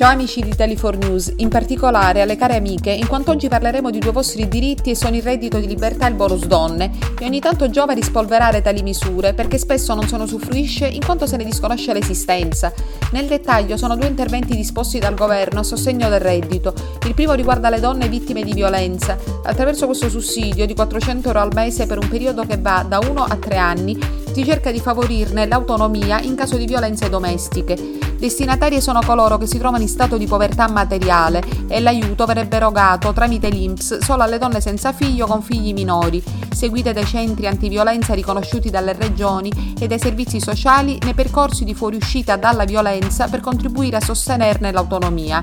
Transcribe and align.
Ciao 0.00 0.12
amici 0.12 0.40
di 0.40 0.48
Italy4 0.48 0.96
News, 0.96 1.32
in 1.36 1.50
particolare 1.50 2.22
alle 2.22 2.34
care 2.34 2.56
amiche, 2.56 2.90
in 2.90 3.06
quanto 3.06 3.32
oggi 3.32 3.48
parleremo 3.48 3.90
di 3.90 3.98
due 3.98 4.12
vostri 4.12 4.48
diritti 4.48 4.88
e 4.88 4.94
sono 4.94 5.14
il 5.14 5.22
reddito 5.22 5.58
di 5.58 5.66
libertà 5.66 6.06
e 6.06 6.08
il 6.08 6.14
bonus 6.14 6.46
donne, 6.46 6.90
e 7.18 7.26
ogni 7.26 7.38
tanto 7.38 7.68
giova 7.68 7.92
rispolverare 7.92 8.62
tali 8.62 8.80
misure 8.80 9.34
perché 9.34 9.58
spesso 9.58 9.92
non 9.92 10.08
se 10.08 10.16
ne 10.16 10.22
usufruisce 10.22 10.86
in 10.86 11.04
quanto 11.04 11.26
se 11.26 11.36
ne 11.36 11.44
disconosce 11.44 11.92
l'esistenza. 11.92 12.72
Nel 13.12 13.26
dettaglio 13.26 13.76
sono 13.76 13.94
due 13.94 14.08
interventi 14.08 14.56
disposti 14.56 14.98
dal 14.98 15.14
governo 15.14 15.60
a 15.60 15.64
sostegno 15.64 16.08
del 16.08 16.20
reddito. 16.20 16.72
Il 17.06 17.12
primo 17.12 17.34
riguarda 17.34 17.68
le 17.68 17.80
donne 17.80 18.08
vittime 18.08 18.42
di 18.42 18.54
violenza. 18.54 19.18
Attraverso 19.44 19.84
questo 19.84 20.08
sussidio 20.08 20.64
di 20.64 20.74
400 20.74 21.26
euro 21.26 21.40
al 21.40 21.52
mese 21.52 21.84
per 21.84 21.98
un 21.98 22.08
periodo 22.08 22.46
che 22.46 22.56
va 22.56 22.86
da 22.88 23.00
1 23.00 23.22
a 23.22 23.36
3 23.36 23.56
anni, 23.58 23.98
si 24.32 24.46
cerca 24.46 24.70
di 24.70 24.80
favorirne 24.80 25.46
l'autonomia 25.46 26.20
in 26.20 26.36
caso 26.36 26.56
di 26.56 26.64
violenze 26.64 27.10
domestiche. 27.10 27.99
Destinatarie 28.20 28.82
sono 28.82 29.00
coloro 29.00 29.38
che 29.38 29.46
si 29.46 29.56
trovano 29.56 29.82
in 29.82 29.88
stato 29.88 30.18
di 30.18 30.26
povertà 30.26 30.68
materiale 30.68 31.42
e 31.66 31.80
l'aiuto 31.80 32.26
verrebbe 32.26 32.56
erogato 32.56 33.14
tramite 33.14 33.48
l'INPS 33.48 34.00
solo 34.00 34.22
alle 34.22 34.36
donne 34.36 34.60
senza 34.60 34.92
figlio 34.92 35.26
con 35.26 35.40
figli 35.40 35.72
minori, 35.72 36.22
seguite 36.54 36.92
dai 36.92 37.06
centri 37.06 37.46
antiviolenza 37.46 38.12
riconosciuti 38.12 38.68
dalle 38.68 38.92
regioni 38.92 39.74
e 39.80 39.86
dai 39.86 39.98
servizi 39.98 40.38
sociali 40.38 40.98
nei 41.02 41.14
percorsi 41.14 41.64
di 41.64 41.72
fuoriuscita 41.72 42.36
dalla 42.36 42.64
violenza 42.64 43.26
per 43.26 43.40
contribuire 43.40 43.96
a 43.96 44.00
sostenerne 44.02 44.70
l'autonomia. 44.70 45.42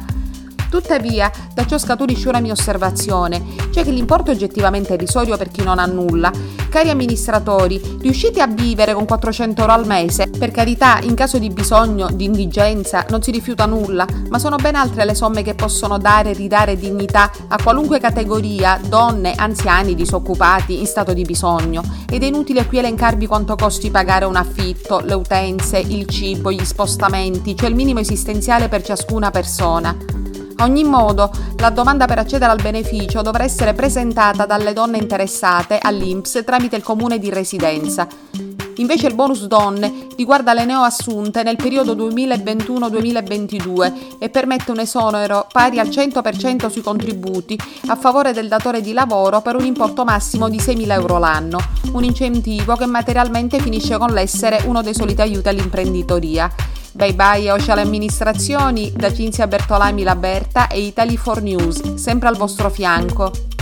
Tuttavia, 0.69 1.31
da 1.55 1.66
ciò 1.66 1.80
scaturisce 1.80 2.30
una 2.30 2.41
mia 2.41 2.52
osservazione, 2.52 3.41
cioè 3.71 3.83
che 3.83 3.91
l'importo 3.91 4.30
è 4.30 4.35
oggettivamente 4.35 4.94
irrisorio 4.94 5.35
per 5.35 5.49
chi 5.49 5.63
non 5.63 5.80
ha 5.80 5.85
nulla. 5.88 6.31
Cari 6.70 6.89
amministratori, 6.89 7.98
riuscite 8.02 8.41
a 8.41 8.48
vivere 8.48 8.94
con 8.94 9.05
400 9.05 9.62
euro 9.62 9.73
al 9.73 9.88
mese? 9.88 10.30
Per 10.30 10.52
carità, 10.52 10.99
in 11.02 11.16
caso 11.16 11.39
di 11.39 11.49
bisogno, 11.49 12.09
di 12.12 12.25
indigenza, 12.25 13.05
non 13.09 13.21
si 13.21 13.31
rifiuta 13.31 13.66
nulla, 13.66 14.05
ma 14.30 14.38
sono 14.38 14.58
ben 14.58 14.75
altre 14.75 15.05
le 15.05 15.16
somme 15.16 15.44
che 15.44 15.55
possono 15.55 15.98
dare 15.98 16.31
e 16.31 16.34
ridare 16.34 16.77
dignità 16.77 17.31
a 17.48 17.58
qualunque 17.61 17.99
categoria, 17.99 18.80
donne, 18.86 19.33
anziani, 19.36 19.95
disoccupati, 19.95 20.80
in 20.80 20.86
stato 20.86 21.14
di 21.14 21.23
bisogno. 21.23 21.81
Ed 22.09 22.22
è 22.22 22.25
inutile 22.25 22.66
qui 22.66 22.80
elencarvi 22.80 23.28
quanto 23.28 23.56
costi 23.56 23.89
pagare 23.89 24.25
un 24.25 24.36
affitto, 24.36 25.00
le 25.00 25.13
utenze, 25.13 25.80
il 25.80 26.06
cibo, 26.08 26.52
gli 26.52 26.66
spostamenti, 26.66 27.56
cioè 27.56 27.69
il 27.69 27.75
minimo 27.75 28.00
esistenziale 28.00 28.67
per 28.67 28.84
ciascuna 28.84 29.31
persona. 29.31 30.16
A 30.59 30.63
ogni 30.63 30.83
modo, 30.83 31.30
la 31.58 31.69
domanda 31.69 32.08
per 32.08 32.17
accedere 32.17 32.52
al 32.52 32.61
beneficio 32.61 33.22
dovrà 33.22 33.44
essere 33.44 33.73
presentata 33.73 34.47
dalle 34.47 34.73
donne 34.73 34.97
interessate 34.97 35.77
all'INPS 35.80 36.41
tramite 36.44 36.75
il 36.75 36.81
comune 36.81 37.19
di 37.19 37.30
residenza. 37.30 38.08
Invece 38.78 39.08
il 39.08 39.16
bonus 39.16 39.45
donne 39.45 40.08
riguarda 40.16 40.53
le 40.53 40.63
neoassunte 40.66 41.44
nel 41.44 41.58
periodo 41.58 41.94
2021-2022 41.95 44.17
e 44.19 44.30
permette 44.30 44.72
un 44.72 44.80
esonero 44.80 45.45
pari 45.52 45.78
al 45.80 45.89
100% 45.89 46.69
sui 46.69 46.81
contributi 46.81 47.59
a 47.88 47.95
favore 47.95 48.33
del 48.33 48.47
datore 48.47 48.81
di 48.81 48.94
lavoro 48.94 49.41
per 49.41 49.55
un 49.55 49.66
importo 49.66 50.03
massimo 50.03 50.50
di 50.50 50.58
6.000 50.58 50.91
euro 50.91 51.19
l'anno, 51.19 51.59
un 51.91 52.03
incentivo 52.03 52.75
che 52.75 52.88
materialmente 52.88 53.59
finisce 53.59 53.97
con 53.97 54.09
l'essere 54.09 54.63
uno 54.66 54.81
dei 54.81 54.95
soliti 54.95 55.22
aiuti 55.22 55.50
all'imprenditoria. 55.50 56.52
Bye 56.98 57.14
bye 57.14 57.52
alle 57.72 57.81
amministrazioni 57.81 58.92
da 58.92 59.14
Cinzia 59.14 59.45
Bertolami 59.45 60.02
Laberta 60.02 60.67
e 60.67 60.80
Italy4 60.80 61.44
News, 61.44 61.94
sempre 61.94 62.28
al 62.28 62.36
vostro 62.36 62.72
fianco. 62.72 63.56